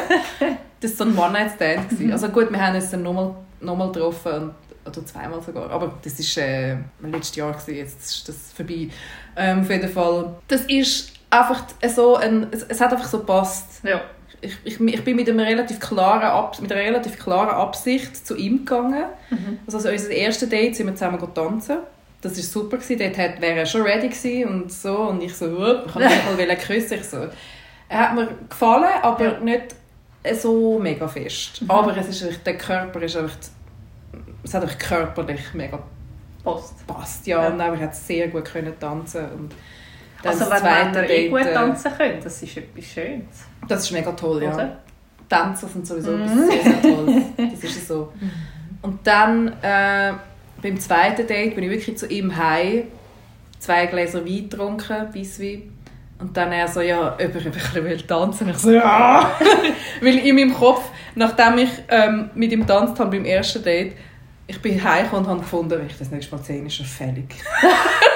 [0.79, 1.89] Das war so ein One-Night-Stand.
[1.89, 2.11] gewesen.
[2.11, 4.53] Also gut, wir haben uns dann nochmal noch mal getroffen, und,
[4.85, 8.89] oder zweimal sogar, aber das war äh, letztes Jahr, gewesen, jetzt ist das vorbei.
[9.35, 13.81] Ähm, auf jeden Fall, das ist einfach so ein, es, es hat einfach so gepasst
[13.83, 14.01] Ja.
[14.41, 18.35] Ich, ich, ich bin mit, einem relativ klaren Ab, mit einer relativ klaren Absicht zu
[18.35, 19.05] ihm gegangen.
[19.65, 21.77] Also, also unser erstes Date sind wir zusammen tanzen.
[22.21, 22.77] Das war super.
[22.77, 22.99] Gewesen.
[22.99, 24.95] Dort hat, wäre er schon ready gewesen und so.
[24.97, 25.53] Und ich so, ich
[25.95, 25.99] wollte
[26.41, 26.95] ihn mal küssen.
[26.99, 27.27] Ich so,
[27.89, 29.39] er hat mir gefallen, aber Ja.
[29.39, 29.75] nicht
[30.35, 31.61] so mega fest.
[31.67, 33.35] Aber es ist, der Körper ist einfach,
[34.43, 35.79] es hat einfach körperlich mega
[36.43, 36.73] Post.
[36.85, 37.25] gepasst.
[37.27, 37.49] Ja, Ja.
[37.49, 39.51] Und er hat sehr gut können tanzen und
[40.27, 43.25] Also wenn Männer eh gut äh, tanzen können, das ist etwas Schönes.
[43.67, 44.53] Das ist mega toll, ja.
[44.53, 44.77] Oder?
[45.29, 46.23] Tänzer sind sowieso Mhm.
[46.23, 47.23] etwas sehr, sehr Tolles.
[47.51, 48.13] Das ist so.
[48.81, 50.13] Und dann äh,
[50.61, 52.83] beim zweiten Date bin ich wirklich zu ihm heim,
[53.59, 55.73] zwei Gläser Wein getrunken, Weisswein.
[56.19, 59.31] Und dann er so, ja, ob ich ein bisschen will tanzen Ich so, ja!
[60.01, 63.93] Weil in meinem Kopf, nachdem ich ähm, mit ihm tanzt habe beim ersten Date,
[64.47, 67.35] ich bin heimgekommen und habe gefunden, wenn ich das nächste Mal sehe, ist er fällig.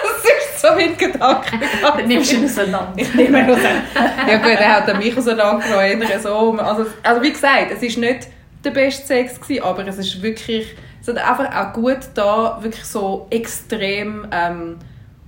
[0.62, 1.60] so mein Gedanke.
[1.82, 2.94] Dann nimmst du ihn auseinander.
[2.96, 3.84] Ich nehme ihn auseinander.
[4.28, 6.02] Ja gut, er hat mich auseinandergenommen.
[6.02, 6.52] eher So.
[6.54, 8.28] Also, also wie gesagt, es war nicht
[8.64, 12.86] der beste Sex, gewesen, aber es ist wirklich, es hat einfach auch gut da, wirklich
[12.86, 14.78] so extrem ähm,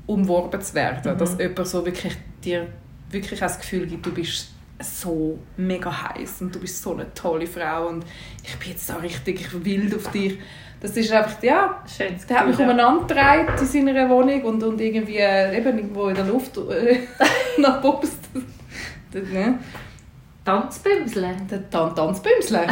[0.06, 1.17] umworben zu werden.
[1.17, 2.67] Dass jemand so wirklich dir
[3.10, 4.50] wirklich auch das Gefühl gibt, du bist
[4.82, 8.06] so mega heiß und du bist so eine tolle Frau und
[8.43, 10.39] ich bin jetzt da richtig wild auf dich.
[10.84, 12.65] Das ist einfach, ja, Schönes der hat mich ja.
[12.65, 17.00] umeinander getragen in seiner Wohnung und, und irgendwie äh, eben irgendwo in der Luft äh,
[17.58, 17.82] nach.
[17.82, 19.60] Das, ne?
[20.43, 21.48] Tanzbümseln.
[21.50, 22.67] Der Tan Tanzbümsle.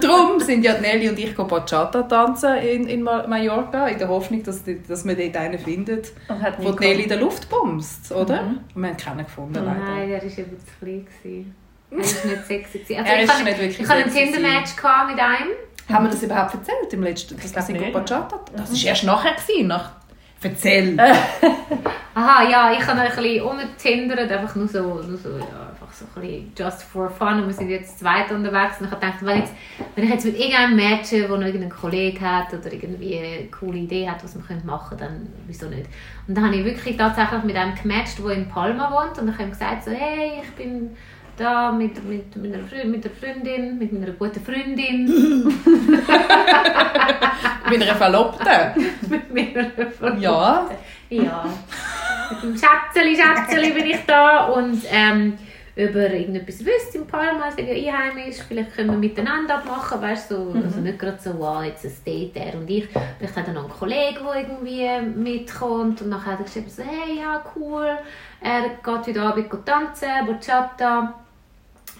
[0.00, 4.42] Darum sind ja Nelly und ich Bachata tanzen in, in Ma- Mallorca, in der Hoffnung,
[4.42, 6.12] dass, dass man dort einen findet,
[6.58, 8.42] wo Nelly in der Luft bumst, oder?
[8.42, 8.60] Mhm.
[8.74, 9.74] Und wir haben keinen gefunden, leider.
[9.78, 11.06] nein, der war eben zu klein.
[11.22, 11.54] gewesen.
[11.90, 12.96] Er war nicht sexy.
[12.96, 14.70] Also Er ich ist hatte- nicht wirklich Ich hatte ein sexy Tinder-Match
[15.08, 15.48] mit einem.
[15.88, 17.92] Haben wir das überhaupt erzählt im letzten, dass sind go nicht.
[17.92, 19.90] Bachata Das war erst nachher, gewesen, nach...
[20.42, 20.98] Erzähl!
[22.16, 26.04] Aha, ja, ich habe ein bisschen umgetindert, einfach nur so, nur so, ja, einfach so
[26.14, 29.18] ein bisschen just for fun und wir sind jetzt zweit unterwegs und ich habe gedacht,
[29.22, 29.52] wenn, jetzt,
[29.96, 33.78] wenn ich jetzt mit irgendeinem matche, der noch irgendeinen Kollegen hat oder irgendwie eine coole
[33.78, 35.86] Idee hat, was wir können machen dann wieso nicht.
[36.28, 39.34] Und dann habe ich wirklich tatsächlich mit einem gematcht, der in Palma wohnt und ich
[39.34, 40.96] habe ihm gesagt, so, hey, ich bin
[41.36, 45.52] da mit, mit, mit, einer, mit der Freundin, mit meiner guten Freundin,
[47.70, 48.46] Mit einer Verlobten.
[49.08, 50.22] mit meiner Freundin.
[50.22, 50.68] Ja.
[51.10, 51.44] Ja.
[52.30, 55.38] Mit dem Schätzeli, Schätzeli bin ich da und ähm,
[55.76, 60.52] über irgendetwas wisst in Palma, ist ja einheimisch, vielleicht können wir miteinander abmachen, weißt du,
[60.52, 62.88] so, also nicht gerade so, wow, jetzt ein Date, er und ich.
[63.18, 66.82] Vielleicht hat er noch einen Kollegen, der irgendwie mitkommt und dann hat er geschrieben, so,
[66.82, 67.98] hey, ja, cool,
[68.40, 71.23] er geht heute Abend tanzen, Bachata.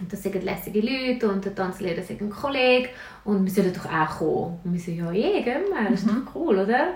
[0.01, 2.89] Und das sind lässige Leute und der Tanzlehrer ist ein Kollege
[3.25, 4.59] und wir sollen doch auch kommen.
[4.65, 6.89] Und wir so, ja, je, gehen wir, das ist doch cool, oder?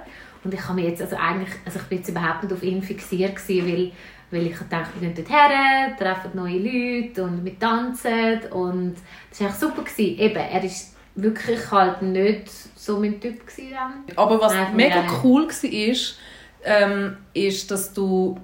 [0.45, 3.37] Und ich habe jetzt, also eigentlich, also ich bin jetzt überhaupt nicht auf ihn fixiert
[3.37, 3.93] gewesen, weil,
[4.31, 8.97] weil ich dachte, wir gehen dort her, treffen neue Leute und wir tanzen und
[9.31, 10.19] das war echt super gewesen.
[10.19, 14.17] Eben, er ist wirklich halt nicht so mein Typ gewesen dann.
[14.17, 16.19] Aber was Nein, mega cool war, ist,
[16.65, 18.39] ähm, ist, dass du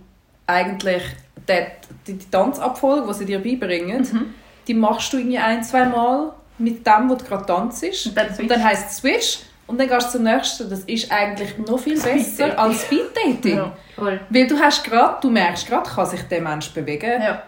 [0.47, 1.03] eigentlich
[1.49, 1.67] die,
[2.07, 4.35] die, die Tanzabfolge, die sie dir beibringen, Mhm.
[4.66, 7.83] Die machst du irgendwie ein, zwei Mal mit dem, wo du gerade tanzt.
[8.07, 10.68] Und dann Und dann heisst es Switch und dann gehst du zum nächsten.
[10.70, 13.57] Das ist eigentlich noch viel besser als Speed-Dating.
[13.57, 13.72] Ja.
[13.96, 14.20] Voll.
[14.29, 17.42] Weil du hast gerade, du merkst gerade, kann sich der Mensch bewegen, Ja.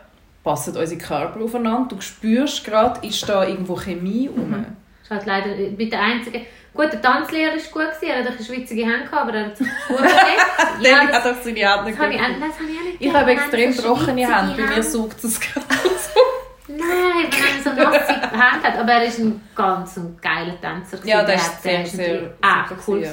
[0.45, 4.53] passen unsere Körper aufeinander, du spürst gerade, ist da irgendwo Chemie rum.
[4.53, 6.43] Das ist halt leider mit der einzigen,
[6.75, 9.97] Gut, der Tanzlehrer war gut, er hat ein schwitzige Hände aber er hat sich gut
[9.97, 10.83] bewegt.
[10.83, 12.97] Ja, das, hat doch seine nicht das habe ich, auch- das habe ich auch nicht
[13.01, 14.63] Ich habe extrem trockene Hände.
[14.63, 16.21] Bei mir saugt es gerade so.
[16.69, 18.79] Nein, wenn er so nasse Hände hat.
[18.79, 20.97] Aber er ist ein ganz ein geiler Tänzer.
[20.97, 21.09] gewesen.
[21.09, 23.05] Ja, Der ist hat- sehr, sehr super cool.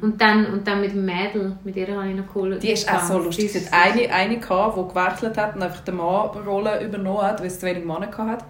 [0.00, 2.90] Und dann, und dann mit dem Mädel, mit ihr habe ich noch cool Die ist
[2.90, 3.54] auch so lustig.
[3.54, 7.48] Es hat eine, eine gehabt, die gewechselt hat und einfach die Mann-Rolle übernommen hat, weil
[7.48, 8.44] es zu wenig Männer hatte.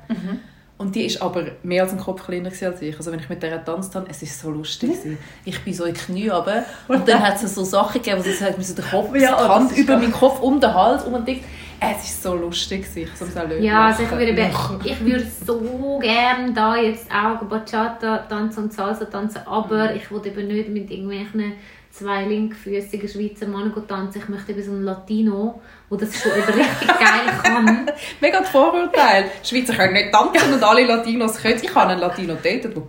[0.78, 2.96] Und die ist aber mehr als ein Kopf kleiner gewesen als ich.
[2.96, 4.90] Also wenn ich mit der getanzt habe, es ist so lustig.
[4.90, 5.18] gewesen.
[5.44, 8.22] Ich bin so in die Knie runter und dann hat es so Sachen gegeben, wo
[8.24, 11.04] sie sagt, müssen den Kopf, Ja, die das Hand über meinen Kopf, um den Hals,
[11.04, 11.44] um den Ding.
[11.82, 12.82] Es ist so lustig.
[12.82, 13.10] gewesen.
[13.14, 14.50] Ich muss auch Ja, also ich würde,
[14.84, 20.20] ich würde so gerne da jetzt auch Bachata tanzen und Salsa tanzen, aber ich will
[20.24, 21.54] eben nicht mit irgendwelchen
[21.90, 24.22] zwei linkfüßigen Schweizer Männern tanzen.
[24.22, 27.90] Ich möchte eben so einen Latino, der das schon eben richtig geil kann.
[28.20, 29.24] Mega Vorurteil.
[29.42, 31.60] Schweizer können nicht tanzen und alle Latinos können.
[31.62, 32.82] Ich habe einen Latino datet, der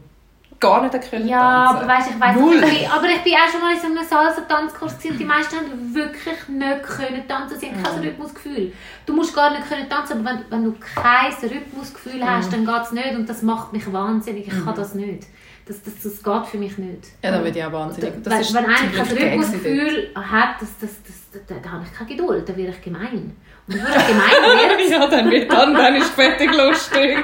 [0.63, 2.61] gar nicht können Ja, tanzen aber weißt, ich weiß Null.
[2.61, 5.93] nicht, aber ich bin auch schon mal in so einem Salsa-Tanzkurs und die meisten haben
[5.93, 7.59] wirklich nicht können tanzen.
[7.59, 8.71] Sie haben kein Rhythmusgefühl.
[9.05, 12.83] Du musst gar nicht können tanzen, aber wenn, wenn du kein Rhythmusgefühl hast, dann geht
[12.83, 14.47] es nicht und das macht mich wahnsinnig.
[14.47, 15.27] Ich kann das nicht.
[15.65, 17.07] Das, das, das geht für mich nicht.
[17.23, 18.21] Ja, dann wird ich auch wahnsinnig.
[18.23, 21.97] Das wenn, ist wenn einer kein Rhythmusgefühl hat, das, das, das, da, da habe ich
[21.97, 23.35] keine Geduld, dann wäre ich gemein.
[23.67, 27.17] Und wenn ich gemein werde, Ja, dann wird dann, dann ist fertig lustig.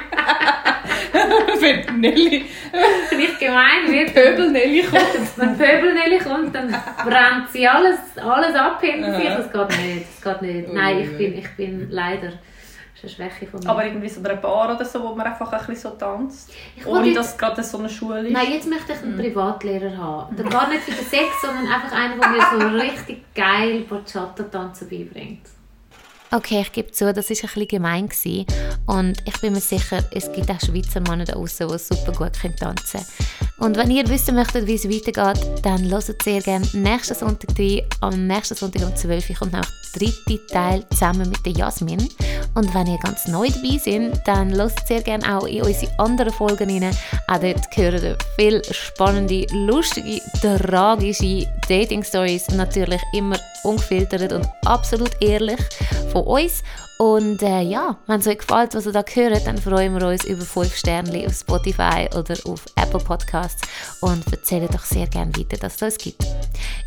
[1.60, 2.46] Wenn Nelly,
[3.10, 5.36] wenn ich gemein werde, Pöbel Nelly kommt.
[5.36, 6.68] wenn Pöbelnelli kommt, dann
[7.04, 9.28] brennt sie alles, alles ab hinter sich.
[9.28, 10.06] Das geht nicht.
[10.24, 10.72] Das geht nicht.
[10.72, 12.28] Nein, ich bin, ich bin leider.
[13.02, 13.68] Das ist eine Schwäche von mir.
[13.70, 16.52] Aber irgendwie so ein Bar oder so, wo man einfach ein bisschen so tanzt.
[16.76, 18.32] Ich Ohne jetzt- dass es gerade so eine Schule ist.
[18.32, 20.36] Nein, jetzt möchte ich einen Privatlehrer haben.
[20.36, 24.88] Dann gar nicht für den Sex, sondern einfach einen, der mir so richtig geil Bachata-Tanzen
[24.88, 25.46] beibringt.
[26.32, 28.08] Okay, ich gebe zu, das war ein bisschen gemein.
[28.08, 28.46] Gewesen.
[28.86, 32.32] Und ich bin mir sicher, es gibt auch Schweizer Männer da draußen, die super gut
[32.56, 33.06] tanzen können.
[33.58, 37.82] Und wenn ihr wissen möchtet, wie es weitergeht, dann hört sehr gerne nächsten Sonntag rein.
[38.00, 42.08] Am nächsten Sonntag um 12 Uhr kommt noch der dritte Teil zusammen mit der Jasmin.
[42.54, 46.32] Und wenn ihr ganz neu dabei seid, dann hört sehr gerne auch in unsere anderen
[46.32, 46.96] Folgen rein.
[47.26, 52.50] Auch dort hören ihr viel spannende, lustige, tragische Dating-Stories.
[52.50, 55.60] Natürlich immer ungefiltert und absolut ehrlich
[56.12, 56.62] von uns.
[56.98, 60.24] Und äh, ja, wenn es euch gefällt, was ihr da hört, dann freuen wir uns
[60.24, 63.62] über 5 Sterne auf Spotify oder auf Apple Podcasts
[64.02, 66.22] und erzählt doch sehr gerne weiter, dass es uns gibt.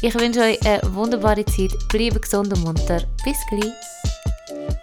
[0.02, 3.02] Ich wünsche euch eine wunderbare Zeit, bleibt gesund und munter.
[3.24, 4.83] Bis gleich.